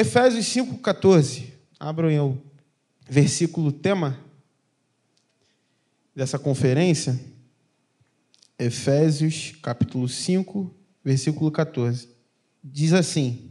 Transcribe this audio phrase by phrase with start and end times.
[0.00, 1.46] Efésios 5,14.
[1.76, 2.38] Abram aí o
[3.10, 4.16] versículo tema
[6.14, 7.18] dessa conferência.
[8.56, 10.72] Efésios, capítulo 5,
[11.04, 12.10] versículo 14.
[12.62, 13.50] Diz assim: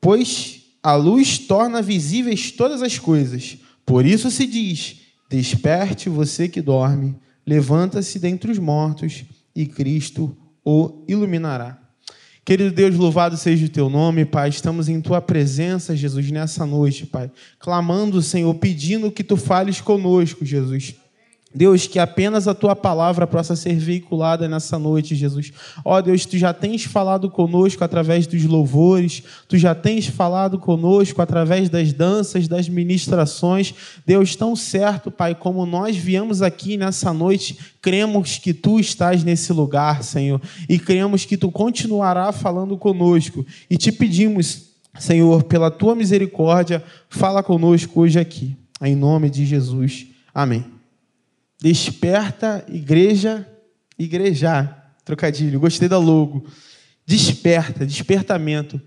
[0.00, 3.58] Pois a luz torna visíveis todas as coisas.
[3.86, 7.16] Por isso se diz: Desperte você que dorme,
[7.46, 9.24] levanta-se dentre os mortos,
[9.54, 11.87] e Cristo o iluminará.
[12.48, 14.48] Querido Deus, louvado seja o teu nome, Pai.
[14.48, 17.30] Estamos em tua presença, Jesus, nessa noite, Pai.
[17.58, 20.94] Clamando, Senhor, pedindo que tu fales conosco, Jesus.
[21.54, 25.50] Deus, que apenas a tua palavra possa ser veiculada nessa noite, Jesus.
[25.82, 30.58] Ó oh, Deus, tu já tens falado conosco através dos louvores, tu já tens falado
[30.58, 33.74] conosco através das danças, das ministrações.
[34.06, 39.50] Deus, tão certo, Pai, como nós viemos aqui nessa noite, cremos que tu estás nesse
[39.50, 43.44] lugar, Senhor, e cremos que tu continuará falando conosco.
[43.70, 44.66] E te pedimos,
[44.98, 48.54] Senhor, pela tua misericórdia, fala conosco hoje aqui.
[48.82, 50.06] Em nome de Jesus.
[50.34, 50.77] Amém.
[51.60, 53.46] Desperta, igreja,
[53.98, 54.94] igrejar.
[55.04, 56.46] Trocadilho, gostei da logo.
[57.06, 58.80] Desperta, despertamento.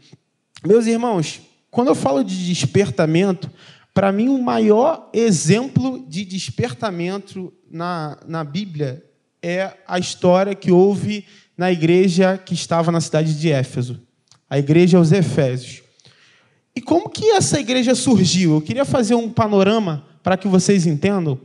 [0.66, 3.50] Meus irmãos, quando eu falo de despertamento,
[3.94, 9.04] para mim o maior exemplo de despertamento na, na Bíblia
[9.42, 11.26] é a história que houve
[11.58, 14.00] na igreja que estava na cidade de Éfeso,
[14.50, 15.82] a igreja aos Efésios.
[16.76, 18.56] E como que essa igreja surgiu?
[18.56, 21.40] Eu queria fazer um panorama para que vocês entendam.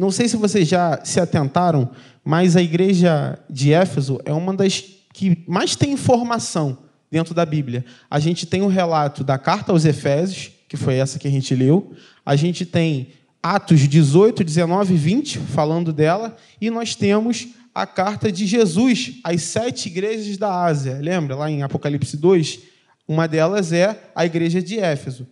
[0.00, 1.90] Não sei se vocês já se atentaram,
[2.24, 6.78] mas a igreja de Éfeso é uma das que mais tem informação
[7.10, 7.84] dentro da Bíblia.
[8.10, 11.54] A gente tem um relato da carta aos Efésios, que foi essa que a gente
[11.54, 11.92] leu.
[12.24, 13.08] A gente tem
[13.42, 16.34] Atos 18, 19 e 20, falando dela.
[16.58, 20.98] E nós temos a carta de Jesus às sete igrejas da Ásia.
[20.98, 22.60] Lembra, lá em Apocalipse 2?
[23.06, 25.28] Uma delas é a igreja de Éfeso.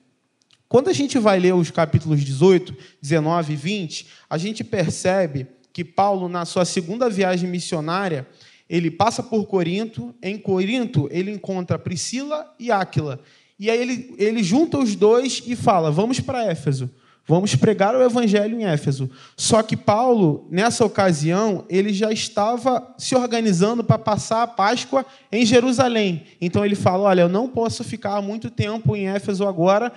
[0.68, 5.84] Quando a gente vai ler os capítulos 18, 19 e 20, a gente percebe que
[5.84, 8.26] Paulo, na sua segunda viagem missionária,
[8.68, 10.14] ele passa por Corinto.
[10.22, 13.20] Em Corinto, ele encontra Priscila e Áquila.
[13.58, 16.90] E aí ele, ele junta os dois e fala: Vamos para Éfeso.
[17.26, 19.10] Vamos pregar o evangelho em Éfeso.
[19.36, 25.44] Só que Paulo, nessa ocasião, ele já estava se organizando para passar a Páscoa em
[25.44, 26.24] Jerusalém.
[26.40, 29.92] Então ele fala: Olha, eu não posso ficar muito tempo em Éfeso agora,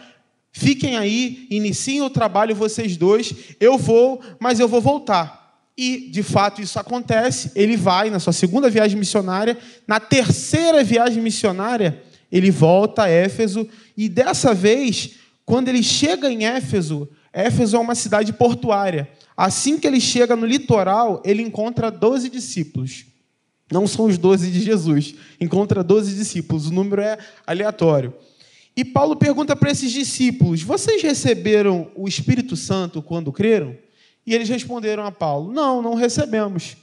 [0.51, 3.33] Fiquem aí, iniciem o trabalho vocês dois.
[3.59, 5.41] Eu vou, mas eu vou voltar.
[5.77, 7.51] E, de fato, isso acontece.
[7.55, 9.57] Ele vai na sua segunda viagem missionária.
[9.87, 13.67] Na terceira viagem missionária, ele volta a Éfeso.
[13.95, 15.11] E dessa vez,
[15.45, 19.09] quando ele chega em Éfeso, Éfeso é uma cidade portuária.
[19.35, 23.05] Assim que ele chega no litoral, ele encontra 12 discípulos.
[23.71, 25.15] Não são os 12 de Jesus.
[25.39, 26.67] Encontra 12 discípulos.
[26.67, 28.13] O número é aleatório.
[28.75, 33.75] E Paulo pergunta para esses discípulos: Vocês receberam o Espírito Santo quando creram?
[34.25, 36.77] E eles responderam a Paulo: Não, não recebemos.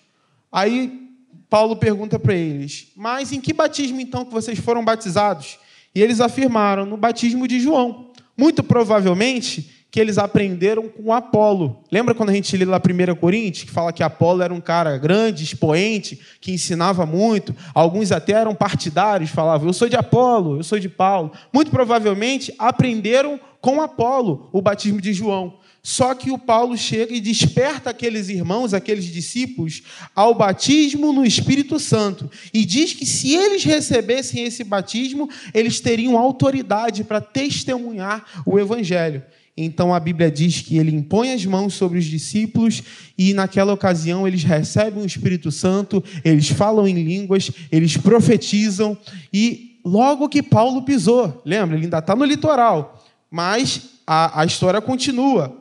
[0.53, 1.09] Aí
[1.49, 5.59] Paulo pergunta para eles: Mas em que batismo então que vocês foram batizados?
[5.95, 8.09] E eles afirmaram: No batismo de João.
[8.37, 11.83] Muito provavelmente que eles aprenderam com Apolo.
[11.91, 14.99] Lembra quando a gente lê lá 1 Coríntios, que fala que Apolo era um cara
[14.99, 20.63] grande, expoente, que ensinava muito, alguns até eram partidários, falavam, eu sou de Apolo, eu
[20.63, 21.33] sou de Paulo.
[21.53, 25.59] Muito provavelmente aprenderam com Apolo o batismo de João.
[25.83, 29.83] Só que o Paulo chega e desperta aqueles irmãos, aqueles discípulos,
[30.15, 32.31] ao batismo no Espírito Santo.
[32.53, 39.23] E diz que se eles recebessem esse batismo, eles teriam autoridade para testemunhar o Evangelho.
[39.61, 42.81] Então a Bíblia diz que ele impõe as mãos sobre os discípulos
[43.19, 48.97] e naquela ocasião eles recebem o Espírito Santo, eles falam em línguas, eles profetizam
[49.33, 51.77] e logo que Paulo pisou, lembra?
[51.77, 55.57] Ele ainda está no litoral, mas a, a história continua.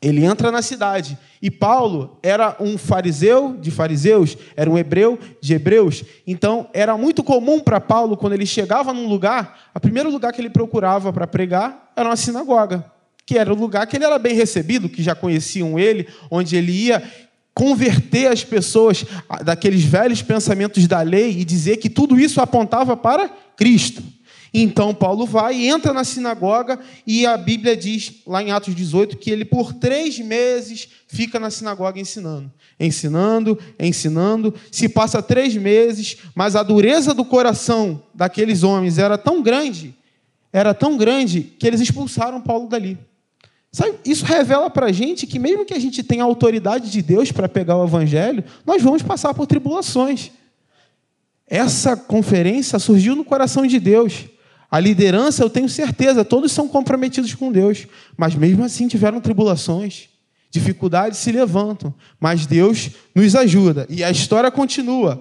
[0.00, 5.52] Ele entra na cidade e Paulo era um fariseu de fariseus, era um hebreu de
[5.52, 6.02] hebreus.
[6.26, 10.40] Então era muito comum para Paulo quando ele chegava num lugar, o primeiro lugar que
[10.40, 12.93] ele procurava para pregar era uma sinagoga
[13.26, 16.72] que era o lugar que ele era bem recebido, que já conheciam ele, onde ele
[16.72, 17.02] ia
[17.54, 19.06] converter as pessoas
[19.44, 24.02] daqueles velhos pensamentos da lei e dizer que tudo isso apontava para Cristo.
[24.56, 29.28] Então Paulo vai, entra na sinagoga e a Bíblia diz, lá em Atos 18, que
[29.28, 32.52] ele por três meses fica na sinagoga ensinando.
[32.78, 34.54] Ensinando, ensinando.
[34.70, 39.92] Se passa três meses, mas a dureza do coração daqueles homens era tão grande,
[40.52, 42.96] era tão grande, que eles expulsaram Paulo dali.
[43.74, 47.02] Sabe, isso revela para a gente que, mesmo que a gente tenha a autoridade de
[47.02, 50.30] Deus para pegar o Evangelho, nós vamos passar por tribulações.
[51.44, 54.26] Essa conferência surgiu no coração de Deus.
[54.70, 60.08] A liderança, eu tenho certeza, todos são comprometidos com Deus, mas mesmo assim tiveram tribulações,
[60.52, 63.88] dificuldades se levantam, mas Deus nos ajuda.
[63.90, 65.20] E a história continua.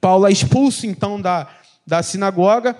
[0.00, 1.46] Paulo é expulso então da,
[1.86, 2.76] da sinagoga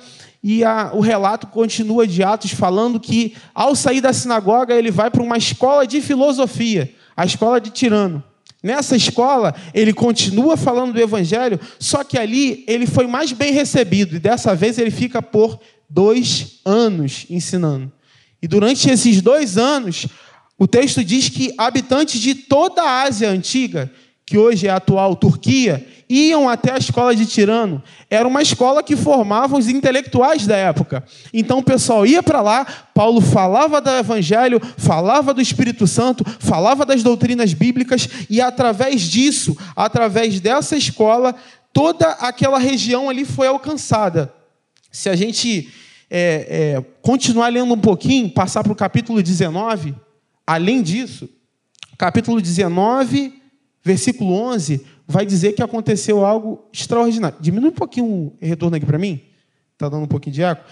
[0.46, 5.10] e a, o relato continua de Atos falando que ao sair da sinagoga ele vai
[5.10, 8.22] para uma escola de filosofia, a escola de Tirano.
[8.62, 14.16] Nessa escola, ele continua falando do evangelho, só que ali ele foi mais bem recebido,
[14.16, 15.58] e dessa vez ele fica por
[15.88, 17.90] dois anos ensinando.
[18.42, 20.06] E durante esses dois anos,
[20.58, 23.90] o texto diz que habitantes de toda a Ásia Antiga,
[24.26, 27.82] que hoje é a atual Turquia, iam até a escola de Tirano.
[28.08, 31.04] Era uma escola que formava os intelectuais da época.
[31.32, 36.86] Então o pessoal ia para lá, Paulo falava do evangelho, falava do Espírito Santo, falava
[36.86, 41.34] das doutrinas bíblicas, e através disso, através dessa escola,
[41.72, 44.32] toda aquela região ali foi alcançada.
[44.90, 45.70] Se a gente
[46.08, 49.94] é, é, continuar lendo um pouquinho, passar para o capítulo 19,
[50.46, 51.28] além disso,
[51.98, 53.43] capítulo 19,
[53.84, 57.36] versículo 11, vai dizer que aconteceu algo extraordinário.
[57.38, 59.20] Diminui um pouquinho o retorno aqui para mim.
[59.74, 60.64] Está dando um pouquinho de eco.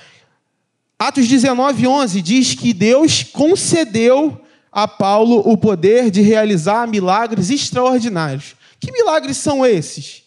[0.99, 8.57] Atos 19, 11 diz que Deus concedeu a Paulo o poder de realizar milagres extraordinários.
[8.81, 10.23] Que milagres são esses?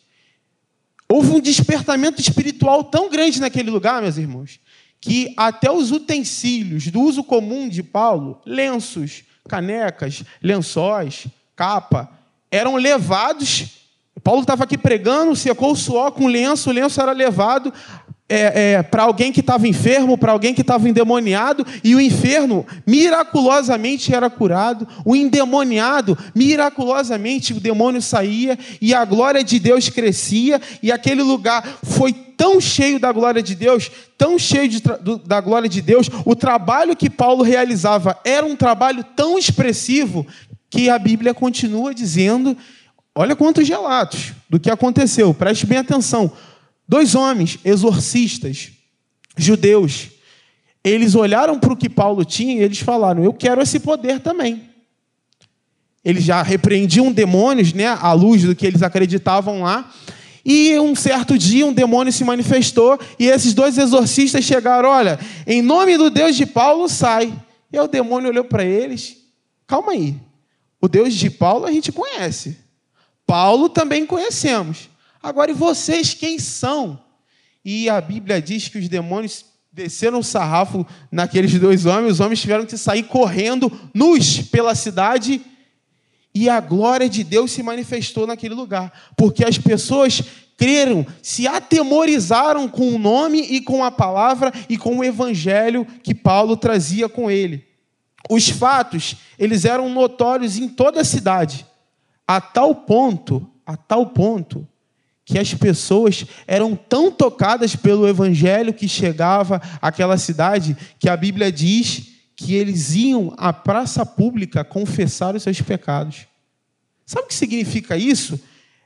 [1.10, 4.60] Houve um despertamento espiritual tão grande naquele lugar, meus irmãos,
[5.00, 12.12] que até os utensílios do uso comum de Paulo, lenços, canecas, lençóis, capa,
[12.52, 13.76] eram levados
[14.26, 17.72] Paulo estava aqui pregando, secou o suor com lenço, o lenço era levado
[18.28, 22.66] é, é, para alguém que estava enfermo, para alguém que estava endemoniado, e o enfermo
[22.88, 30.60] miraculosamente era curado, o endemoniado, miraculosamente o demônio saía, e a glória de Deus crescia,
[30.82, 34.82] e aquele lugar foi tão cheio da glória de Deus, tão cheio de,
[35.26, 40.26] da glória de Deus, o trabalho que Paulo realizava era um trabalho tão expressivo
[40.76, 42.58] que a Bíblia continua dizendo
[43.18, 46.30] Olha quantos relatos do que aconteceu, preste bem atenção.
[46.86, 48.72] Dois homens, exorcistas,
[49.38, 50.10] judeus,
[50.84, 54.70] eles olharam para o que Paulo tinha e eles falaram: Eu quero esse poder também.
[56.04, 59.90] Eles já repreendiam demônios, né, à luz do que eles acreditavam lá.
[60.44, 65.18] E um certo dia um demônio se manifestou e esses dois exorcistas chegaram: Olha,
[65.48, 67.34] em nome do Deus de Paulo, sai.
[67.72, 69.16] E o demônio olhou para eles:
[69.66, 70.16] Calma aí,
[70.86, 72.58] o Deus de Paulo a gente conhece.
[73.26, 74.90] Paulo também conhecemos.
[75.22, 77.00] Agora, e vocês quem são?
[77.64, 82.40] E a Bíblia diz que os demônios desceram o sarrafo naqueles dois homens, os homens
[82.40, 85.42] tiveram que sair correndo nus pela cidade
[86.34, 90.22] e a glória de Deus se manifestou naquele lugar, porque as pessoas
[90.56, 96.14] creram, se atemorizaram com o nome e com a palavra e com o evangelho que
[96.14, 97.66] Paulo trazia com ele.
[98.30, 101.66] Os fatos, eles eram notórios em toda a cidade
[102.28, 104.68] a tal ponto, a tal ponto,
[105.24, 111.52] que as pessoas eram tão tocadas pelo evangelho que chegava àquela cidade, que a Bíblia
[111.52, 116.28] diz que eles iam à praça pública confessar os seus pecados.
[117.06, 118.40] Sabe o que significa isso?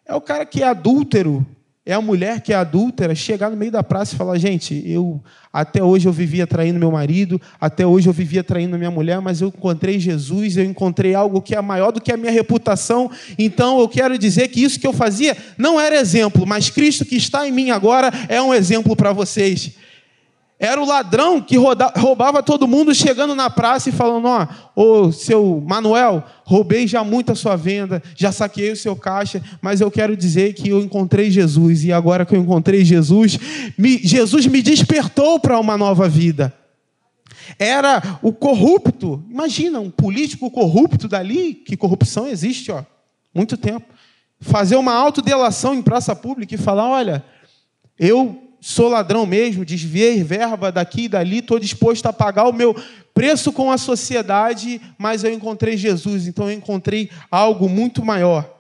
[0.06, 1.46] É o cara que é adúltero,
[1.90, 5.20] é a mulher que é adúltera chegar no meio da praça e falar: gente, eu
[5.52, 9.42] até hoje eu vivia traindo meu marido, até hoje eu vivia traindo minha mulher, mas
[9.42, 13.10] eu encontrei Jesus, eu encontrei algo que é maior do que a minha reputação.
[13.40, 17.16] Então eu quero dizer que isso que eu fazia não era exemplo, mas Cristo que
[17.16, 19.72] está em mim agora é um exemplo para vocês.
[20.60, 25.64] Era o ladrão que roubava todo mundo chegando na praça e falando: Ó, oh, seu
[25.66, 30.18] Manuel, roubei já muito a sua venda, já saquei o seu caixa, mas eu quero
[30.18, 33.40] dizer que eu encontrei Jesus e agora que eu encontrei Jesus,
[33.78, 36.54] me, Jesus me despertou para uma nova vida.
[37.58, 42.84] Era o corrupto, imagina um político corrupto dali, que corrupção existe, ó,
[43.34, 43.86] muito tempo.
[44.42, 47.24] Fazer uma autodelação em praça pública e falar: olha,
[47.98, 52.76] eu sou ladrão mesmo, desviei verba daqui e dali, estou disposto a pagar o meu
[53.14, 58.58] preço com a sociedade, mas eu encontrei Jesus, então eu encontrei algo muito maior.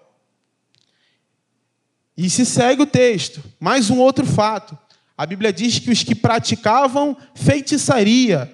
[2.18, 4.78] E se segue o texto, mais um outro fato.
[5.18, 8.54] A Bíblia diz que os que praticavam feitiçaria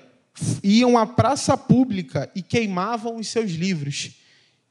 [0.64, 4.12] iam à praça pública e queimavam os seus livros.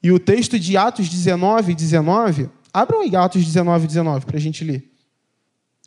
[0.02, 4.62] E o texto de Atos 19, 19, abram aí Atos 19, 19 para a gente
[4.62, 4.93] ler.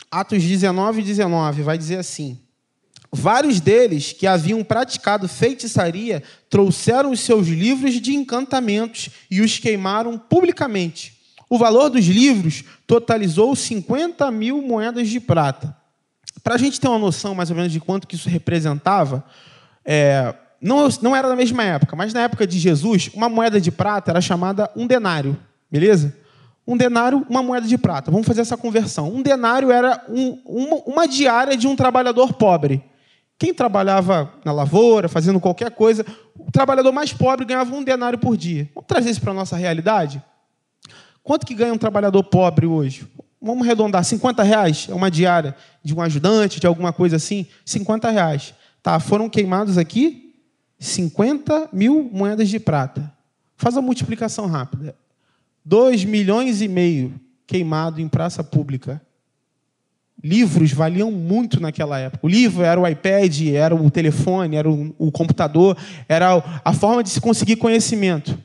[0.10, 2.40] Atos 19, 19, vai dizer assim:
[3.12, 10.18] Vários deles que haviam praticado feitiçaria trouxeram os seus livros de encantamentos e os queimaram
[10.18, 11.18] publicamente.
[11.50, 15.76] O valor dos livros totalizou 50 mil moedas de prata.
[16.44, 19.24] para a gente ter uma noção mais ou menos de quanto que isso representava,
[19.84, 23.72] é, não, não era na mesma época, mas na época de Jesus, uma moeda de
[23.72, 25.38] prata era chamada um denário,
[25.72, 26.16] beleza?
[26.68, 28.12] Um denário, uma moeda de prata.
[28.12, 29.14] Vamos fazer essa conversão.
[29.14, 32.84] Um denário era um, uma, uma diária de um trabalhador pobre.
[33.40, 36.06] Quem trabalhava na lavoura, fazendo qualquer coisa,
[36.38, 38.70] o trabalhador mais pobre ganhava um denário por dia.
[38.76, 40.22] Vamos trazer isso para a nossa realidade?
[41.24, 43.08] Quanto que ganha um trabalhador pobre hoje?
[43.42, 47.46] Vamos arredondar, 50 reais é uma diária de um ajudante, de alguma coisa assim?
[47.64, 48.54] 50 reais.
[48.82, 50.34] Tá, foram queimados aqui
[50.80, 53.12] 50 mil moedas de prata.
[53.56, 54.96] Faz a multiplicação rápida.
[55.68, 59.02] 2 milhões e meio queimado em praça pública.
[60.24, 62.26] Livros valiam muito naquela época.
[62.26, 67.10] O livro era o iPad, era o telefone, era o, computador, era a forma de
[67.10, 68.42] se conseguir conhecimento.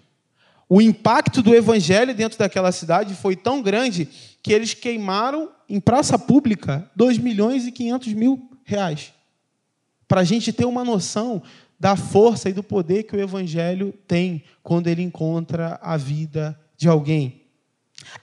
[0.69, 4.09] O impacto do evangelho dentro daquela cidade foi tão grande
[4.43, 9.12] que eles queimaram em praça pública 2 milhões e 500 mil reais.
[10.09, 11.41] Para a gente ter uma noção
[11.79, 16.89] da força e do poder que o evangelho tem quando ele encontra a vida de
[16.89, 17.43] alguém.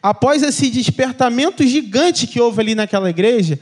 [0.04, 3.58] Após esse despertamento gigante que houve ali naquela igreja,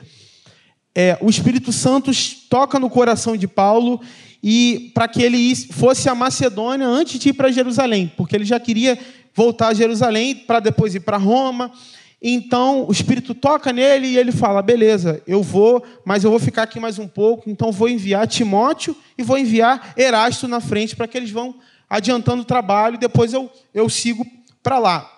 [0.94, 2.12] é, o Espírito Santo
[2.50, 4.02] toca no coração de Paulo
[4.42, 8.60] e para que ele fosse a Macedônia antes de ir para Jerusalém, porque ele já
[8.60, 8.98] queria
[9.36, 11.72] voltar a Jerusalém para depois ir para Roma.
[12.20, 16.64] Então o Espírito toca nele e ele fala: beleza, eu vou, mas eu vou ficar
[16.64, 17.48] aqui mais um pouco.
[17.48, 21.54] Então vou enviar Timóteo e vou enviar Erasto na frente para que eles vão
[21.90, 24.26] adiantando o trabalho depois eu, eu sigo
[24.68, 25.10] para lá.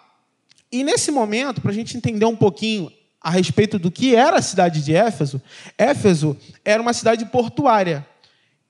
[0.71, 4.41] E nesse momento, para a gente entender um pouquinho a respeito do que era a
[4.43, 5.41] cidade de Éfeso,
[5.75, 8.05] Éfeso era uma cidade portuária.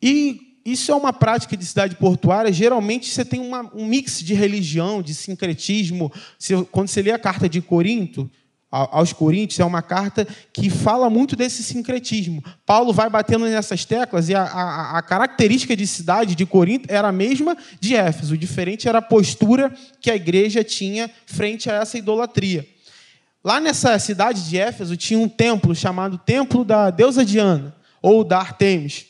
[0.01, 2.49] E isso é uma prática de cidade portuária.
[2.53, 6.09] Geralmente você tem uma, um mix de religião, de sincretismo.
[6.71, 8.31] quando você lê a carta de Corinto,
[8.71, 12.43] aos Coríntios, é uma carta que fala muito desse sincretismo.
[12.65, 17.07] Paulo vai batendo nessas teclas e a, a, a, característica de cidade de Corinto era
[17.07, 18.35] a mesma de Éfeso.
[18.35, 22.67] O diferente era a postura que a igreja tinha frente a essa idolatria.
[23.43, 28.37] Lá nessa cidade de Éfeso tinha um templo chamado Templo da Deusa Diana, ou da
[28.37, 29.07] Artemis.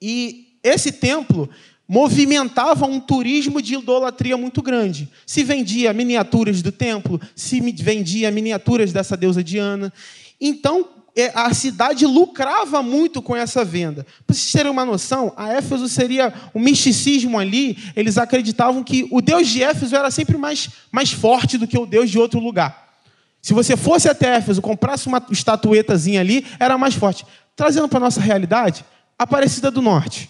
[0.00, 1.48] E esse templo
[1.88, 5.08] movimentava um turismo de idolatria muito grande.
[5.24, 9.92] Se vendia miniaturas do templo, se vendia miniaturas dessa deusa Diana.
[10.40, 14.04] Então, é, a cidade lucrava muito com essa venda.
[14.26, 19.22] Para vocês terem uma noção, a Éfeso seria o misticismo ali, eles acreditavam que o
[19.22, 22.84] deus de Éfeso era sempre mais, mais forte do que o deus de outro lugar.
[23.40, 27.24] Se você fosse até Éfeso, comprasse uma estatuetazinha ali, era mais forte.
[27.54, 28.84] Trazendo para a nossa realidade,
[29.18, 30.28] Aparecida do Norte.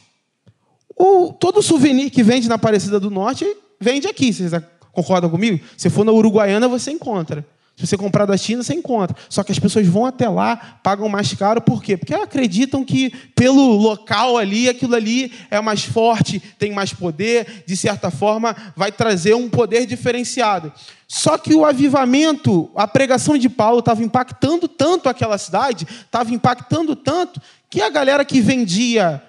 [0.96, 3.46] O, todo souvenir que vende na Aparecida do Norte
[3.78, 4.32] vende aqui.
[4.32, 4.52] Vocês
[4.92, 5.62] concordam comigo?
[5.76, 7.44] Se for na Uruguaiana, você encontra.
[7.76, 9.14] Se você comprar da China, você encontra.
[9.28, 11.94] Só que as pessoas vão até lá, pagam mais caro, por quê?
[11.94, 17.76] Porque acreditam que pelo local ali, aquilo ali é mais forte, tem mais poder, de
[17.76, 20.72] certa forma, vai trazer um poder diferenciado.
[21.06, 26.96] Só que o avivamento, a pregação de Paulo estava impactando tanto aquela cidade, estava impactando
[26.96, 29.22] tanto, que a galera que vendia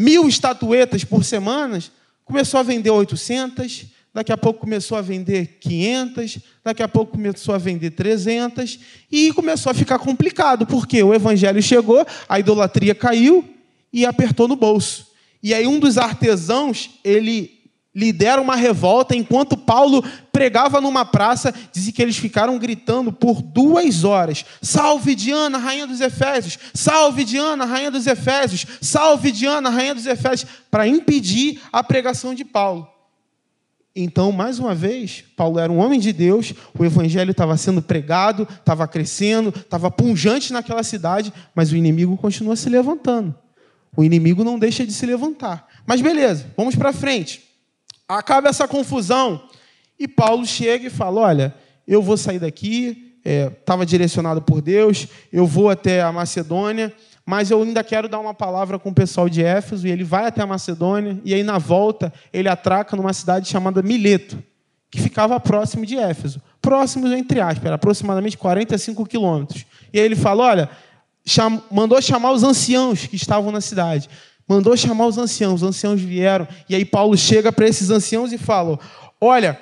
[0.00, 1.78] mil estatuetas por semana
[2.24, 7.54] começou a vender 800, daqui a pouco começou a vender 500, daqui a pouco começou
[7.54, 8.78] a vender 300,
[9.12, 13.46] e começou a ficar complicado, porque o evangelho chegou, a idolatria caiu
[13.92, 15.08] e apertou no bolso.
[15.42, 17.59] E aí um dos artesãos, ele
[17.94, 24.04] lidera uma revolta, enquanto Paulo pregava numa praça, dizia que eles ficaram gritando por duas
[24.04, 26.58] horas: Salve Diana, rainha dos Efésios!
[26.72, 28.66] Salve Diana, rainha dos Efésios!
[28.80, 30.48] Salve Diana, rainha dos Efésios!
[30.70, 32.88] para impedir a pregação de Paulo.
[33.94, 38.46] Então, mais uma vez, Paulo era um homem de Deus, o evangelho estava sendo pregado,
[38.48, 43.34] estava crescendo, estava punjante naquela cidade, mas o inimigo continua se levantando.
[43.96, 45.66] O inimigo não deixa de se levantar.
[45.84, 47.49] Mas beleza, vamos para frente.
[48.18, 49.42] Acaba essa confusão
[49.98, 51.54] e Paulo chega e fala: Olha,
[51.86, 56.94] eu vou sair daqui, estava é, direcionado por Deus, eu vou até a Macedônia
[57.30, 60.26] mas eu ainda quero dar uma palavra com o pessoal de Éfeso, e ele vai
[60.26, 64.42] até a Macedônia, e aí na volta ele atraca numa cidade chamada Mileto,
[64.90, 66.42] que ficava próximo de Éfeso.
[66.60, 69.64] Próximo, entre aspas, aproximadamente 45 quilômetros.
[69.92, 70.70] E aí ele fala: olha,
[71.70, 74.10] mandou chamar os anciãos que estavam na cidade.
[74.50, 78.36] Mandou chamar os anciãos, os anciãos vieram, e aí Paulo chega para esses anciãos e
[78.36, 78.80] fala:
[79.20, 79.56] Olha,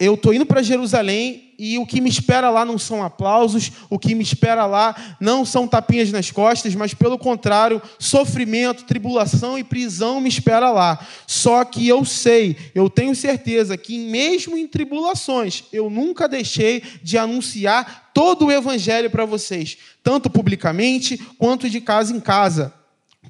[0.00, 4.00] eu estou indo para Jerusalém, e o que me espera lá não são aplausos, o
[4.00, 9.62] que me espera lá não são tapinhas nas costas, mas pelo contrário, sofrimento, tribulação e
[9.62, 10.98] prisão me espera lá.
[11.24, 17.16] Só que eu sei, eu tenho certeza que mesmo em tribulações, eu nunca deixei de
[17.16, 22.74] anunciar todo o evangelho para vocês, tanto publicamente quanto de casa em casa,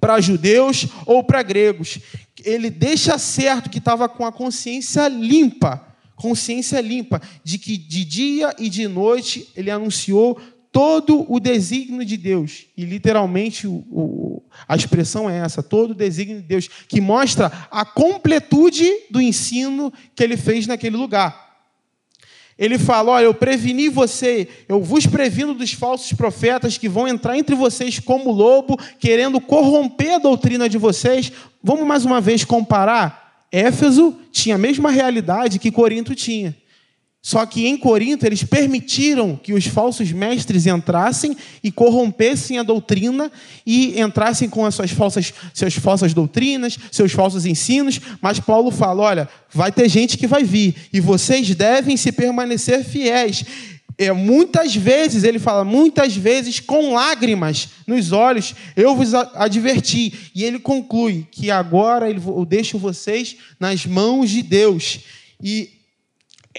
[0.00, 1.98] para judeus ou para gregos.
[2.44, 5.86] Ele deixa certo que estava com a consciência limpa
[6.16, 10.40] consciência limpa de que de dia e de noite ele anunciou
[10.72, 12.66] todo o desígnio de Deus.
[12.76, 17.52] E literalmente o, o, a expressão é essa: todo o desígnio de Deus, que mostra
[17.70, 21.45] a completude do ensino que ele fez naquele lugar.
[22.58, 27.36] Ele fala: Olha, eu preveni você, eu vos previno dos falsos profetas que vão entrar
[27.36, 31.30] entre vocês como lobo, querendo corromper a doutrina de vocês.
[31.62, 36.54] Vamos mais uma vez comparar Éfeso tinha a mesma realidade que Corinto tinha.
[37.26, 43.32] Só que em Corinto eles permitiram que os falsos mestres entrassem e corrompessem a doutrina
[43.66, 48.00] e entrassem com as suas falsas, suas falsas doutrinas, seus falsos ensinos.
[48.22, 52.84] Mas Paulo fala: olha, vai ter gente que vai vir e vocês devem se permanecer
[52.84, 53.44] fiéis.
[53.98, 60.30] É, muitas vezes, ele fala, muitas vezes com lágrimas nos olhos, eu vos adverti.
[60.32, 65.00] E ele conclui que agora eu deixo vocês nas mãos de Deus.
[65.42, 65.75] E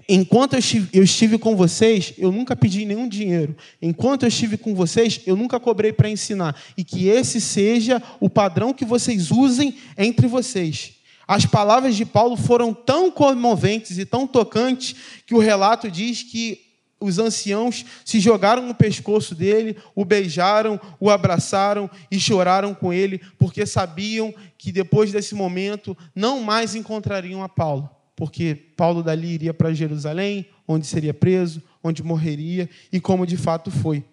[0.07, 0.55] enquanto
[0.93, 3.55] eu estive com vocês, eu nunca pedi nenhum dinheiro.
[3.81, 6.59] Enquanto eu estive com vocês, eu nunca cobrei para ensinar.
[6.77, 10.93] E que esse seja o padrão que vocês usem entre vocês.
[11.27, 16.61] As palavras de Paulo foram tão comoventes e tão tocantes que o relato diz que
[16.99, 23.21] os anciãos se jogaram no pescoço dele, o beijaram, o abraçaram e choraram com ele,
[23.37, 29.53] porque sabiam que depois desse momento não mais encontrariam a Paulo, porque Paulo dali iria
[29.53, 34.03] para Jerusalém, onde seria preso, onde morreria, e como de fato foi.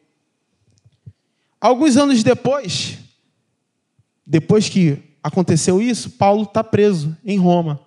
[1.61, 2.99] Alguns anos depois,
[4.25, 7.81] depois que aconteceu isso, Paulo está preso em Roma.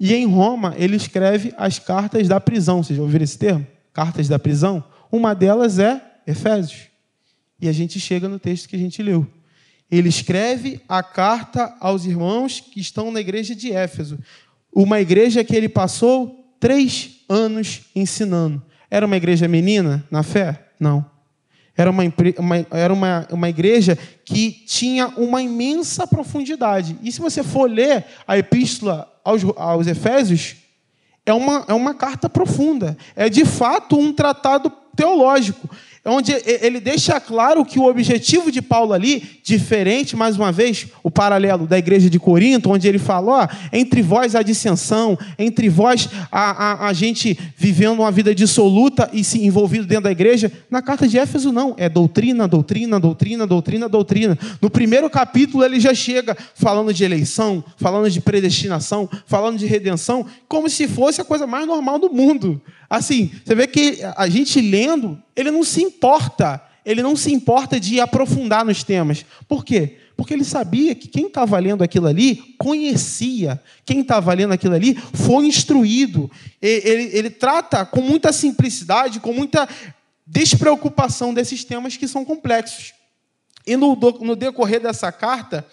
[0.00, 2.82] E em Roma ele escreve as cartas da prisão.
[2.82, 3.66] Vocês já ouviram esse termo?
[3.92, 6.88] cartas da prisão, uma delas é Efésios.
[7.60, 9.26] E a gente chega no texto que a gente leu.
[9.90, 14.18] Ele escreve a carta aos irmãos que estão na igreja de Éfeso,
[14.74, 18.62] uma igreja que ele passou três anos ensinando.
[18.90, 20.68] Era uma igreja menina na fé?
[20.78, 21.04] Não.
[21.76, 22.02] Era uma,
[22.38, 26.98] uma, era uma, uma igreja que tinha uma imensa profundidade.
[27.02, 30.56] E se você for ler a epístola aos, aos Efésios,
[31.24, 32.96] é uma, é uma carta profunda.
[33.16, 35.68] É de fato um tratado teológico
[36.04, 41.10] onde ele deixa claro que o objetivo de Paulo ali, diferente, mais uma vez, o
[41.10, 46.08] paralelo da igreja de Corinto, onde ele fala: ó, entre vós a dissensão, entre vós
[46.30, 50.50] a, a, a gente vivendo uma vida dissoluta e se envolvido dentro da igreja.
[50.70, 51.74] Na carta de Éfeso, não.
[51.76, 54.38] É doutrina, doutrina, doutrina, doutrina, doutrina.
[54.60, 60.26] No primeiro capítulo, ele já chega falando de eleição, falando de predestinação, falando de redenção,
[60.48, 62.60] como se fosse a coisa mais normal do mundo.
[62.92, 67.80] Assim, você vê que a gente lendo, ele não se importa, ele não se importa
[67.80, 69.24] de aprofundar nos temas.
[69.48, 69.96] Por quê?
[70.14, 74.94] Porque ele sabia que quem estava lendo aquilo ali conhecia, quem estava lendo aquilo ali
[74.94, 76.30] foi instruído.
[76.60, 79.66] Ele, ele, ele trata com muita simplicidade, com muita
[80.26, 82.92] despreocupação desses temas que são complexos.
[83.66, 85.66] E no, no decorrer dessa carta,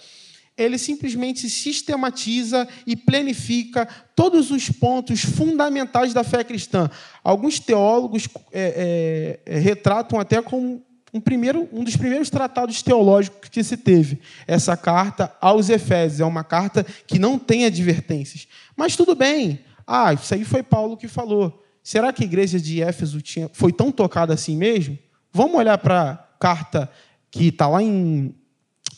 [0.60, 6.90] ele simplesmente sistematiza e planifica todos os pontos fundamentais da fé cristã.
[7.24, 13.50] Alguns teólogos é, é, é, retratam até como um, primeiro, um dos primeiros tratados teológicos
[13.50, 14.20] que se teve.
[14.46, 18.48] Essa carta aos Efésios é uma carta que não tem advertências.
[18.76, 19.60] Mas tudo bem.
[19.88, 21.64] Ah, isso aí foi Paulo que falou.
[21.82, 25.00] Será que a igreja de Éfeso tinha, foi tão tocada assim mesmo?
[25.32, 26.92] Vamos olhar para a carta
[27.32, 28.36] que está lá em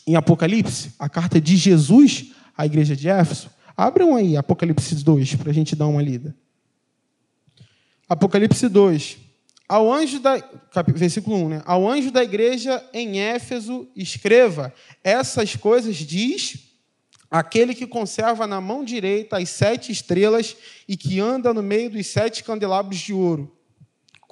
[0.06, 3.50] em Apocalipse, a carta de Jesus à igreja de Éfeso.
[3.76, 6.36] Abram aí Apocalipse 2 para a gente dar uma lida.
[8.08, 9.18] Apocalipse 2.
[9.68, 10.36] Ao anjo da,
[10.88, 11.62] versículo 1, né?
[11.64, 16.72] Ao anjo da igreja em Éfeso, escreva: essas coisas diz
[17.30, 20.54] aquele que conserva na mão direita as sete estrelas
[20.86, 23.50] e que anda no meio dos sete candelabros de ouro.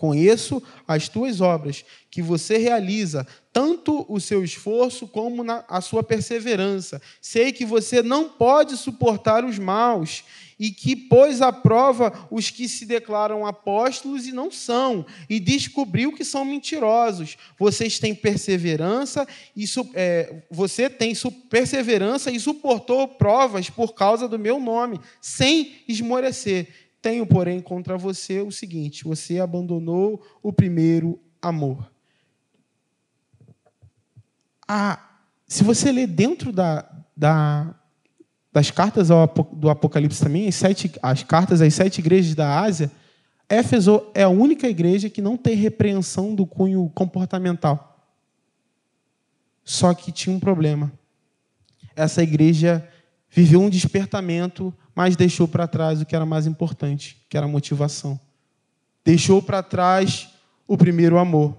[0.00, 7.02] Conheço as tuas obras, que você realiza, tanto o seu esforço como a sua perseverança.
[7.20, 10.24] Sei que você não pode suportar os maus,
[10.60, 16.12] e que pôs à prova os que se declaram apóstolos e não são, e descobriu
[16.12, 17.38] que são mentirosos.
[17.58, 21.14] Vocês têm perseverança, e é, você tem
[21.48, 26.68] perseverança e suportou provas por causa do meu nome, sem esmorecer.
[27.02, 31.90] Tenho, porém, contra você o seguinte: você abandonou o primeiro amor.
[35.46, 37.74] Se você ler dentro da, da,
[38.52, 42.90] das cartas do Apocalipse também, as, sete, as cartas às sete igrejas da Ásia,
[43.48, 47.90] Éfeso é a única igreja que não tem repreensão do cunho comportamental.
[49.64, 50.92] Só que tinha um problema.
[51.96, 52.88] Essa igreja
[53.28, 57.48] viveu um despertamento, mas deixou para trás o que era mais importante, que era a
[57.48, 58.18] motivação.
[59.04, 60.28] Deixou para trás
[60.66, 61.56] o primeiro amor.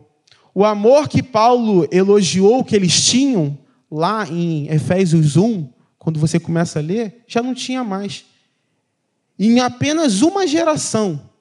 [0.54, 3.58] O amor que Paulo elogiou que eles tinham
[3.90, 8.26] lá em Efésios 1, quando você começa a ler, já não tinha mais.
[9.40, 11.32] Em apenas uma geração,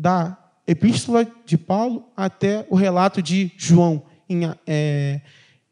[0.00, 5.20] da Epístola de Paulo até o relato de João em, é,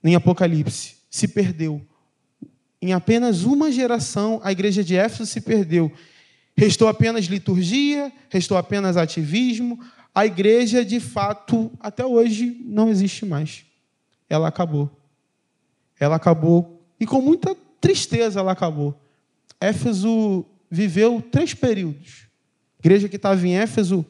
[0.05, 0.97] em Apocalipse.
[1.09, 1.81] Se perdeu.
[2.81, 5.93] Em apenas uma geração, a igreja de Éfeso se perdeu.
[6.57, 9.79] Restou apenas liturgia, restou apenas ativismo.
[10.15, 13.65] A igreja, de fato, até hoje não existe mais.
[14.29, 14.91] Ela acabou.
[15.99, 16.83] Ela acabou.
[17.01, 19.01] E com muita tristeza ela acabou.
[19.61, 22.27] Éfeso viveu três períodos.
[22.79, 24.07] A igreja que estava em Éfeso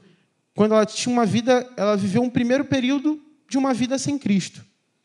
[0.59, 4.65] quando ela tinha uma vida, ela viveu um primeiro período de uma vida sem Cristo.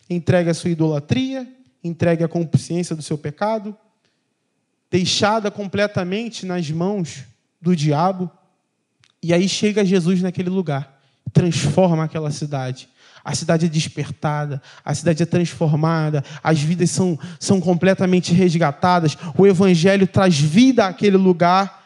[0.09, 1.47] Entregue à sua idolatria,
[1.83, 3.75] entregue à consciência do seu pecado,
[4.89, 7.23] deixada completamente nas mãos
[7.61, 8.29] do diabo.
[9.21, 10.99] E aí chega Jesus naquele lugar,
[11.31, 12.89] transforma aquela cidade.
[13.23, 19.47] A cidade é despertada, a cidade é transformada, as vidas são, são completamente resgatadas, o
[19.47, 21.81] Evangelho traz vida àquele lugar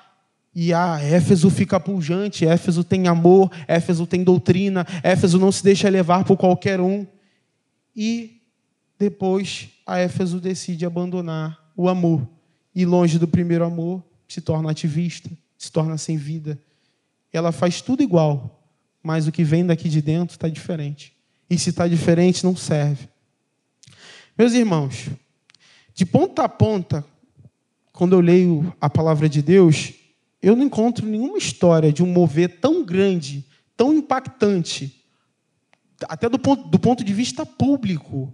[0.54, 5.88] e a Éfeso fica pujante, Éfeso tem amor, Éfeso tem doutrina, Éfeso não se deixa
[5.88, 7.06] levar por qualquer um.
[7.96, 8.37] E
[9.00, 12.28] depois a Éfeso decide abandonar o amor.
[12.74, 16.60] E longe do primeiro amor, se torna ativista, se torna sem vida.
[17.32, 21.16] Ela faz tudo igual, mas o que vem daqui de dentro está diferente.
[21.50, 23.08] E se está diferente, não serve.
[24.38, 25.10] Meus irmãos,
[25.94, 27.04] de ponta a ponta,
[27.92, 29.94] quando eu leio a palavra de Deus,
[30.42, 33.44] eu não encontro nenhuma história de um mover tão grande,
[33.76, 35.04] tão impactante,
[36.08, 38.32] até do ponto, do ponto de vista público.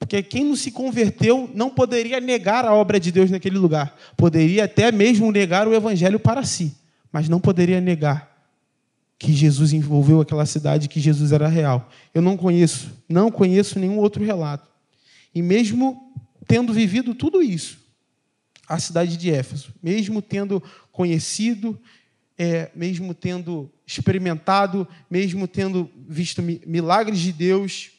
[0.00, 3.94] Porque quem não se converteu não poderia negar a obra de Deus naquele lugar.
[4.16, 6.74] Poderia até mesmo negar o evangelho para si,
[7.12, 8.28] mas não poderia negar
[9.18, 11.90] que Jesus envolveu aquela cidade, que Jesus era real.
[12.14, 14.66] Eu não conheço, não conheço nenhum outro relato.
[15.34, 16.10] E mesmo
[16.48, 17.78] tendo vivido tudo isso,
[18.66, 21.78] a cidade de Éfeso, mesmo tendo conhecido,
[22.38, 27.90] é, mesmo tendo experimentado, mesmo tendo visto milagres de Deus,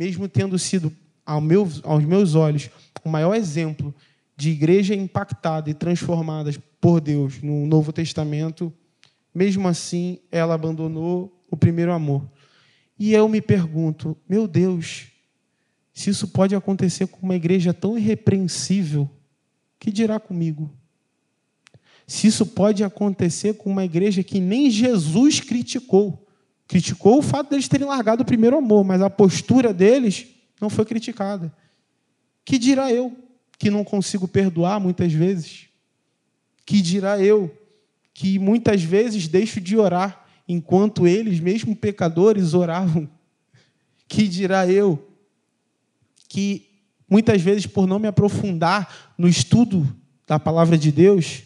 [0.00, 0.90] mesmo tendo sido,
[1.26, 2.70] ao meu, aos meus olhos,
[3.04, 3.94] o maior exemplo
[4.34, 8.72] de igreja impactada e transformada por Deus no Novo Testamento,
[9.34, 12.26] mesmo assim ela abandonou o primeiro amor.
[12.98, 15.08] E eu me pergunto, meu Deus,
[15.92, 19.06] se isso pode acontecer com uma igreja tão irrepreensível,
[19.78, 20.70] que dirá comigo?
[22.06, 26.26] Se isso pode acontecer com uma igreja que nem Jesus criticou.
[26.70, 30.28] Criticou o fato deles terem largado o primeiro amor, mas a postura deles
[30.60, 31.52] não foi criticada.
[32.44, 33.12] Que dirá eu,
[33.58, 35.66] que não consigo perdoar muitas vezes?
[36.64, 37.52] Que dirá eu,
[38.14, 43.10] que muitas vezes deixo de orar enquanto eles, mesmo pecadores, oravam?
[44.06, 45.10] Que dirá eu,
[46.28, 46.68] que
[47.08, 49.92] muitas vezes, por não me aprofundar no estudo
[50.24, 51.42] da palavra de Deus,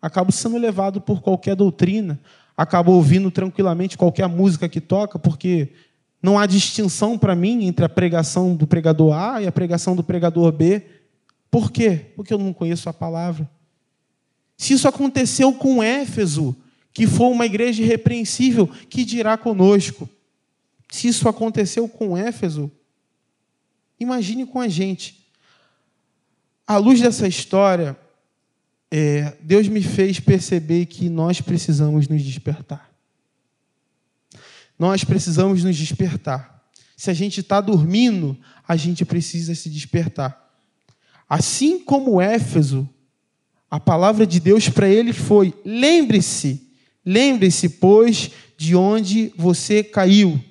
[0.00, 2.20] acabo sendo levado por qualquer doutrina,
[2.58, 5.72] acabo ouvindo tranquilamente qualquer música que toca, porque
[6.20, 10.04] não há distinção para mim entre a pregação do pregador A e a pregação do
[10.04, 10.82] pregador B.
[11.50, 12.12] Por quê?
[12.14, 13.48] Porque eu não conheço a palavra.
[14.56, 16.54] Se isso aconteceu com Éfeso,
[16.92, 20.06] que foi uma igreja irrepreensível, que dirá conosco?
[20.90, 22.70] Se isso aconteceu com Éfeso,
[24.00, 25.26] Imagine com a gente.
[26.66, 27.98] À luz dessa história,
[28.90, 32.90] é, Deus me fez perceber que nós precisamos nos despertar.
[34.78, 36.64] Nós precisamos nos despertar.
[36.96, 40.48] Se a gente está dormindo, a gente precisa se despertar.
[41.28, 42.88] Assim como Éfeso,
[43.70, 46.70] a palavra de Deus para ele foi: lembre-se,
[47.04, 50.42] lembre-se, pois, de onde você caiu.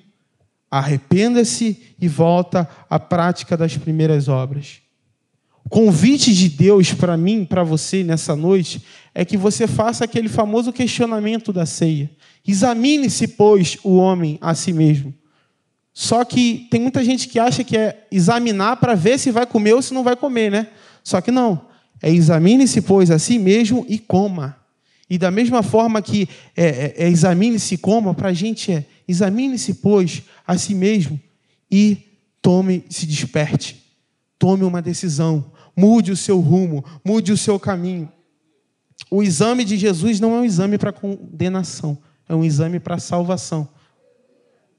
[0.70, 4.82] Arrependa-se e volta à prática das primeiras obras.
[5.68, 8.82] O convite de Deus para mim, para você nessa noite,
[9.14, 12.10] é que você faça aquele famoso questionamento da ceia.
[12.46, 15.12] Examine-se, pois, o homem a si mesmo.
[15.92, 19.74] Só que tem muita gente que acha que é examinar para ver se vai comer
[19.74, 20.68] ou se não vai comer, né?
[21.04, 21.60] Só que não.
[22.00, 24.56] É examine-se, pois, a si mesmo e coma.
[25.10, 26.26] E da mesma forma que
[26.56, 31.20] é, é, é examine-se como, para a gente é examine-se, pois, a si mesmo
[31.70, 31.98] e
[32.40, 33.84] tome, se desperte.
[34.38, 38.10] Tome uma decisão, mude o seu rumo, mude o seu caminho.
[39.08, 41.96] O exame de Jesus não é um exame para condenação,
[42.28, 43.68] é um exame para salvação.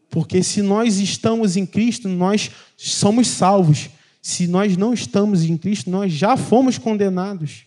[0.10, 3.90] Porque se nós estamos em Cristo, nós somos salvos.
[4.22, 7.64] Se nós não estamos em Cristo, nós já fomos condenados.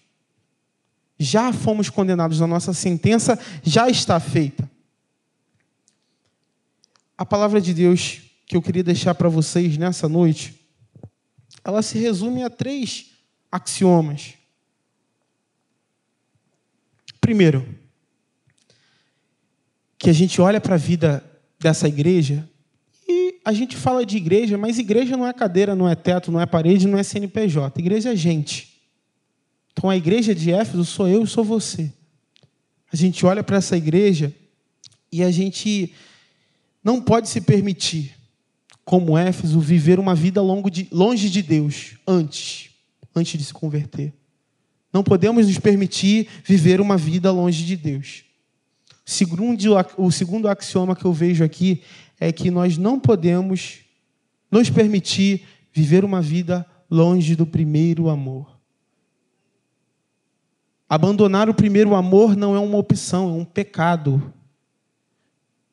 [1.18, 4.70] Já fomos condenados, a nossa sentença já está feita.
[7.16, 10.54] A palavra de Deus que eu queria deixar para vocês nessa noite,
[11.64, 13.11] ela se resume a três
[13.52, 14.32] axiomas.
[17.20, 17.68] Primeiro,
[19.98, 21.22] que a gente olha para a vida
[21.60, 22.48] dessa igreja
[23.06, 26.40] e a gente fala de igreja, mas igreja não é cadeira, não é teto, não
[26.40, 27.78] é parede, não é CNPJ.
[27.78, 28.80] Igreja é gente.
[29.72, 31.92] Então a igreja de Éfeso sou eu e sou você.
[32.92, 34.34] A gente olha para essa igreja
[35.10, 35.94] e a gente
[36.82, 38.14] não pode se permitir,
[38.84, 42.71] como Éfeso, viver uma vida longe de Deus antes,
[43.14, 44.12] antes de se converter.
[44.92, 48.24] Não podemos nos permitir viver uma vida longe de Deus.
[49.04, 49.56] Segundo,
[49.96, 51.82] o segundo axioma que eu vejo aqui
[52.20, 53.80] é que nós não podemos
[54.50, 58.52] nos permitir viver uma vida longe do primeiro amor.
[60.88, 64.32] Abandonar o primeiro amor não é uma opção, é um pecado.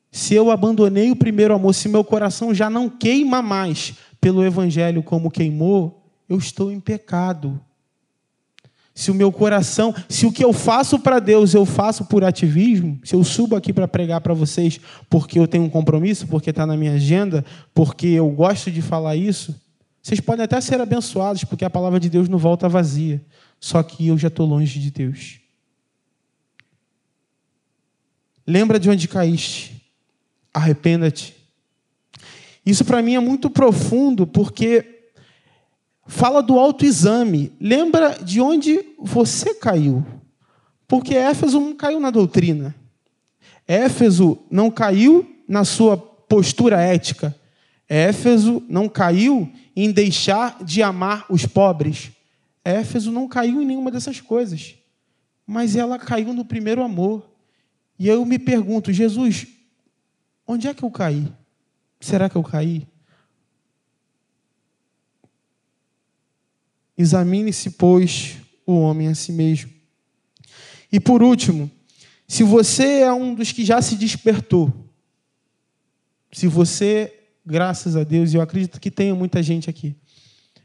[0.09, 5.03] Se eu abandonei o primeiro amor, se meu coração já não queima mais pelo Evangelho
[5.03, 5.98] como queimou,
[6.29, 7.59] eu estou em pecado.
[8.93, 12.99] Se o meu coração, se o que eu faço para Deus eu faço por ativismo,
[13.03, 16.65] se eu subo aqui para pregar para vocês porque eu tenho um compromisso, porque está
[16.65, 19.55] na minha agenda, porque eu gosto de falar isso,
[20.01, 23.23] vocês podem até ser abençoados, porque a palavra de Deus não volta vazia.
[23.59, 25.39] Só que eu já estou longe de Deus.
[28.47, 29.83] Lembra de onde caíste.
[30.53, 31.35] Arrependa-te.
[32.65, 34.98] Isso para mim é muito profundo, porque
[36.09, 37.53] fala do autoexame.
[37.61, 40.03] Lembra de onde você caiu.
[40.87, 42.75] Porque Éfeso não caiu na doutrina.
[43.67, 47.35] Éfeso não caiu na sua postura ética.
[47.87, 52.11] Éfeso não caiu em deixar de amar os pobres.
[52.65, 54.75] Éfeso não caiu em nenhuma dessas coisas,
[55.45, 57.29] mas ela caiu no primeiro amor.
[57.97, 59.47] E eu me pergunto, Jesus,
[60.45, 61.31] onde é que eu caí?
[61.99, 62.87] Será que eu caí?
[66.99, 68.35] Examine-se, pois,
[68.65, 69.71] o homem a si mesmo.
[70.91, 71.71] E por último,
[72.27, 74.73] se você é um dos que já se despertou,
[76.29, 77.13] se você,
[77.45, 79.95] graças a Deus, eu acredito que tenha muita gente aqui,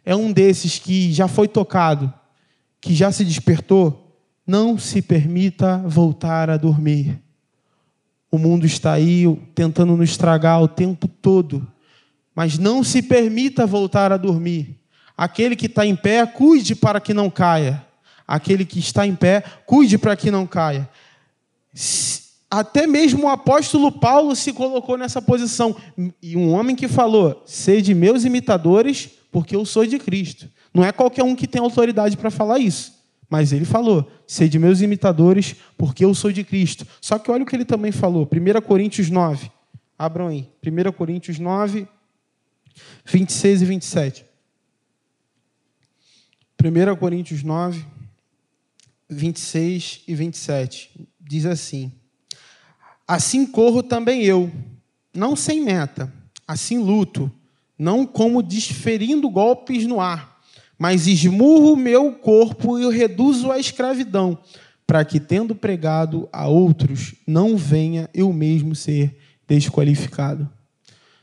[0.05, 2.12] é um desses que já foi tocado,
[2.81, 7.23] que já se despertou, não se permita voltar a dormir.
[8.29, 11.64] O mundo está aí tentando nos estragar o tempo todo,
[12.35, 14.84] mas não se permita voltar a dormir.
[15.16, 17.85] Aquele que está em pé, cuide para que não caia.
[18.27, 20.88] Aquele que está em pé, cuide para que não caia.
[22.50, 25.77] Até mesmo o apóstolo Paulo se colocou nessa posição.
[26.22, 30.48] E um homem que falou: Sede meus imitadores, porque eu sou de Cristo.
[30.72, 32.94] Não é qualquer um que tem autoridade para falar isso.
[33.29, 36.87] Mas ele falou: sede meus imitadores, porque eu sou de Cristo.
[37.00, 39.50] Só que olha o que ele também falou, 1 Coríntios 9.
[39.98, 41.87] Abram aí, 1 Coríntios 9,
[43.05, 44.27] 26 e 27.
[46.64, 47.85] 1 Coríntios 9,
[49.09, 51.09] 26 e 27.
[51.20, 51.92] Diz assim:
[53.07, 54.50] Assim corro também eu,
[55.14, 56.12] não sem meta,
[56.46, 57.31] assim luto
[57.79, 60.40] não como desferindo golpes no ar,
[60.79, 64.38] mas esmurro meu corpo e o reduzo à escravidão,
[64.87, 70.48] para que, tendo pregado a outros, não venha eu mesmo ser desqualificado.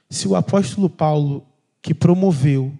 [0.09, 1.45] Se o apóstolo Paulo,
[1.81, 2.73] que promoveu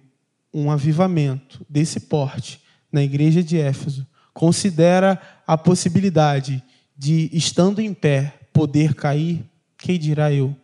[0.52, 2.60] um avivamento desse porte
[2.90, 6.62] na igreja de Éfeso, considera a possibilidade
[6.96, 9.44] de, estando em pé, poder cair,
[9.78, 10.54] quem dirá eu?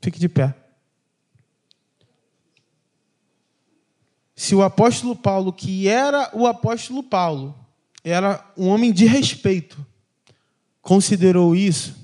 [0.00, 0.54] Fique de pé.
[4.34, 7.58] se o apóstolo Paulo, que era o apóstolo Paulo,
[8.02, 9.84] era um homem de respeito,
[10.82, 11.96] considerou isso,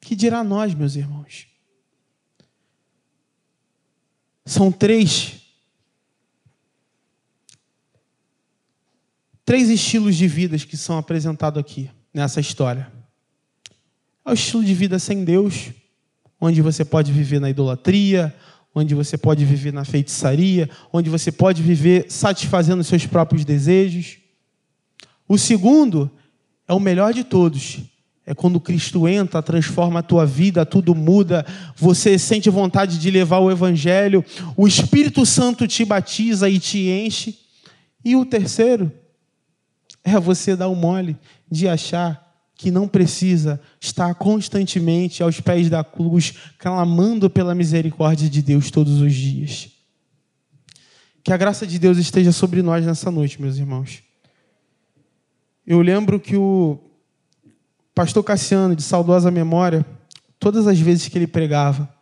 [0.00, 1.46] que dirá nós, meus irmãos?
[4.44, 5.41] São três
[9.52, 12.90] três estilos de vidas que são apresentados aqui nessa história.
[14.24, 15.72] É o estilo de vida sem Deus,
[16.40, 18.34] onde você pode viver na idolatria,
[18.74, 24.16] onde você pode viver na feitiçaria, onde você pode viver satisfazendo seus próprios desejos.
[25.28, 26.10] O segundo
[26.66, 27.80] é o melhor de todos,
[28.24, 31.44] É quando Cristo entra, transforma a tua vida, tudo muda,
[31.76, 34.24] você sente vontade de levar o Evangelho,
[34.56, 37.38] o Espírito Santo te batiza e te enche.
[38.02, 38.90] E o terceiro
[40.04, 41.16] é você dar o mole
[41.50, 42.22] de achar
[42.54, 49.00] que não precisa estar constantemente aos pés da cruz, clamando pela misericórdia de Deus todos
[49.00, 49.70] os dias.
[51.24, 54.02] Que a graça de Deus esteja sobre nós nessa noite, meus irmãos.
[55.66, 56.78] Eu lembro que o
[57.94, 59.86] pastor Cassiano, de saudosa memória,
[60.38, 61.92] todas as vezes que ele pregava,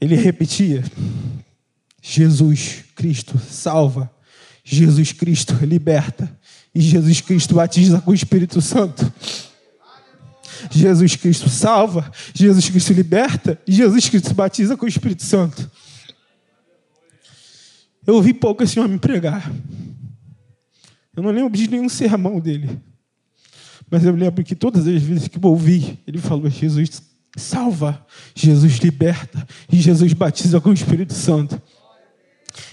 [0.00, 0.84] ele repetia:
[2.02, 4.10] Jesus Cristo salva,
[4.64, 6.36] Jesus Cristo liberta
[6.74, 9.12] e Jesus Cristo batiza com o Espírito Santo.
[10.70, 15.70] Jesus Cristo salva, Jesus Cristo liberta e Jesus Cristo batiza com o Espírito Santo.
[18.06, 19.50] Eu ouvi pouco esse homem pregar.
[21.16, 22.80] Eu não lembro de nenhum sermão dele.
[23.90, 27.02] Mas eu lembro que todas as vezes que eu ouvi, ele falou: Jesus
[27.36, 31.60] salva, Jesus liberta e Jesus batiza com o Espírito Santo.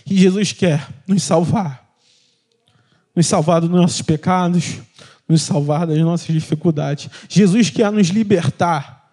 [0.06, 1.81] E Jesus quer nos salvar,
[3.16, 4.80] nos salvar dos nossos pecados,
[5.28, 7.10] nos salvar das nossas dificuldades.
[7.30, 9.12] Jesus quer nos libertar.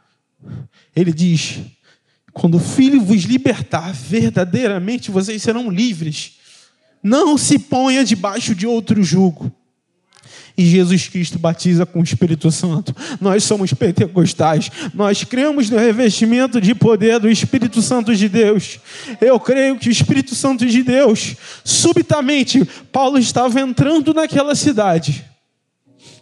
[0.94, 1.60] Ele diz:
[2.32, 6.38] quando o Filho vos libertar, verdadeiramente vocês serão livres.
[7.02, 9.52] Não se ponha debaixo de outro jugo
[10.58, 12.94] e Jesus Cristo batiza com o Espírito Santo.
[13.20, 18.80] Nós somos pentecostais, nós cremos no revestimento de poder do Espírito Santo de Deus.
[19.20, 25.24] Eu creio que o Espírito Santo de Deus, subitamente, Paulo estava entrando naquela cidade,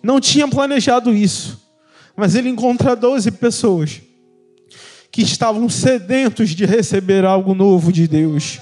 [0.03, 1.59] não tinha planejado isso,
[2.15, 4.03] mas ele encontra 12 pessoas
[5.11, 8.59] que estavam sedentos de receber algo novo de Deus.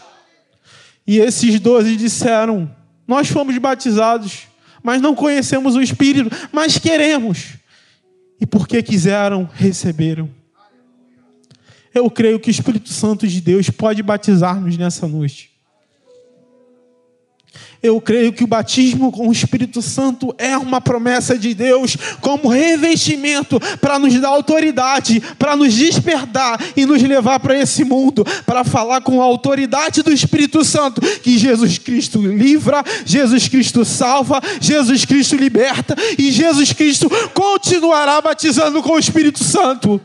[1.05, 2.70] E esses doze disseram:
[3.09, 4.47] Nós fomos batizados
[4.85, 7.55] mas não conhecemos o Espírito, mas queremos.
[8.38, 10.29] E porque quiseram, receberam.
[11.94, 15.54] Eu creio que o Espírito Santo de Deus pode batizar-nos nessa noite.
[17.85, 22.49] Eu creio que o batismo com o Espírito Santo é uma promessa de Deus como
[22.49, 28.64] revestimento para nos dar autoridade, para nos despertar e nos levar para esse mundo, para
[28.64, 35.05] falar com a autoridade do Espírito Santo que Jesus Cristo livra, Jesus Cristo salva, Jesus
[35.05, 40.01] Cristo liberta e Jesus Cristo continuará batizando com o Espírito Santo.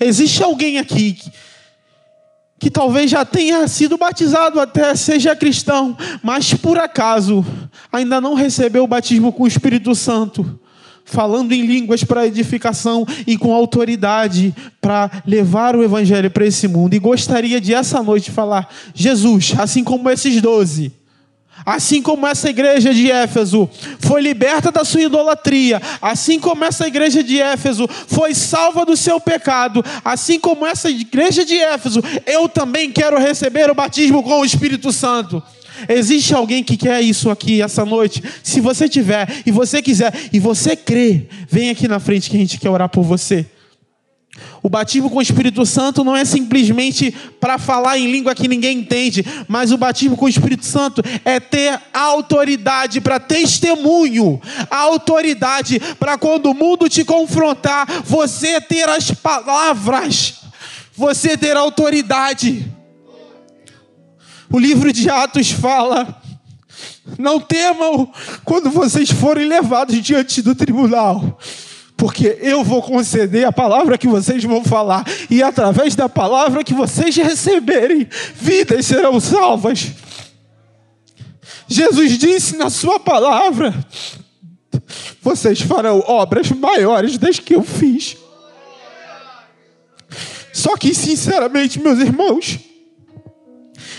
[0.00, 1.30] Existe alguém aqui que
[2.70, 7.46] talvez já tenha sido batizado, até seja cristão, mas por acaso
[7.92, 10.58] ainda não recebeu o batismo com o Espírito Santo,
[11.04, 16.94] falando em línguas para edificação e com autoridade para levar o Evangelho para esse mundo,
[16.94, 20.92] e gostaria de essa noite falar: Jesus, assim como esses doze,
[21.64, 23.68] Assim como essa igreja de Éfeso
[24.00, 29.20] foi liberta da sua idolatria, assim como essa igreja de Éfeso foi salva do seu
[29.20, 34.44] pecado, assim como essa igreja de Éfeso, eu também quero receber o batismo com o
[34.44, 35.42] Espírito Santo.
[35.88, 38.22] Existe alguém que quer isso aqui essa noite?
[38.42, 42.40] Se você tiver e você quiser e você crê, vem aqui na frente que a
[42.40, 43.46] gente quer orar por você.
[44.62, 48.78] O batismo com o Espírito Santo não é simplesmente para falar em língua que ninguém
[48.78, 56.18] entende, mas o batismo com o Espírito Santo é ter autoridade para testemunho, autoridade para
[56.18, 60.34] quando o mundo te confrontar, você ter as palavras,
[60.94, 62.66] você ter autoridade.
[64.50, 66.20] O livro de Atos fala:
[67.18, 68.10] não temam
[68.44, 71.38] quando vocês forem levados diante do tribunal
[71.98, 76.72] porque eu vou conceder a palavra que vocês vão falar, e através da palavra que
[76.72, 79.90] vocês receberem, vidas serão salvas.
[81.66, 83.74] Jesus disse na Sua palavra:
[85.20, 88.16] vocês farão obras maiores das que eu fiz.
[90.52, 92.60] Só que, sinceramente, meus irmãos,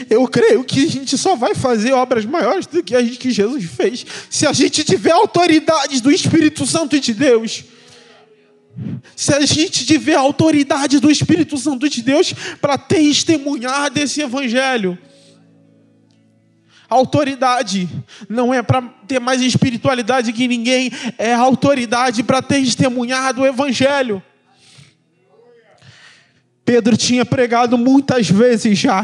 [0.10, 3.32] eu creio que a gente só vai fazer obras maiores do que a gente, que
[3.32, 7.66] Jesus fez se a gente tiver autoridade do Espírito Santo de Deus
[9.16, 14.98] se a gente tiver a autoridade do Espírito Santo de Deus para testemunhar desse Evangelho.
[16.90, 17.88] Autoridade
[18.28, 24.24] não é para ter mais espiritualidade que ninguém, é autoridade para testemunhar do Evangelho.
[26.66, 29.04] Pedro tinha pregado muitas vezes já.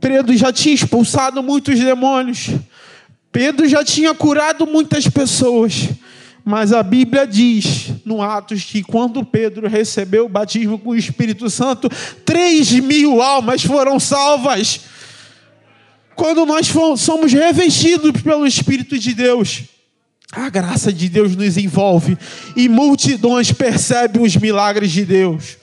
[0.00, 2.50] Pedro já tinha expulsado muitos demônios.
[3.32, 5.88] Pedro já tinha curado muitas pessoas.
[6.44, 11.48] Mas a Bíblia diz, no Atos, que quando Pedro recebeu o batismo com o Espírito
[11.48, 11.88] Santo,
[12.24, 14.80] três mil almas foram salvas.
[16.16, 19.62] quando nós somos revestidos pelo Espírito de Deus,
[20.32, 22.18] a graça de Deus nos envolve
[22.54, 25.56] e multidões percebem os milagres de Deus.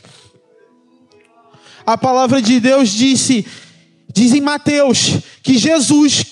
[1.86, 3.46] A palavra de Deus disse,
[4.12, 6.26] diz em Mateus, que Jesus,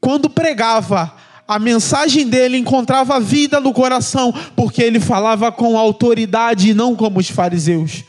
[0.00, 1.14] quando pregava,
[1.46, 7.20] a mensagem dele encontrava vida no coração, porque ele falava com autoridade e não como
[7.20, 8.04] os fariseus.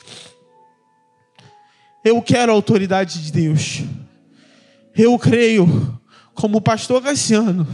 [2.04, 3.82] Eu quero a autoridade de Deus.
[4.96, 6.00] Eu creio,
[6.34, 7.68] como o pastor Cassiano,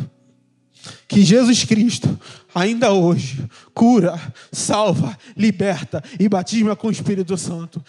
[1.07, 2.19] que Jesus Cristo,
[2.53, 4.19] ainda hoje, cura,
[4.51, 7.83] salva, liberta e batisma com o Espírito Santo.